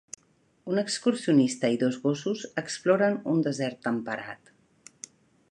[0.71, 4.53] Un excursionista i dos gossos exploren un desert temperat.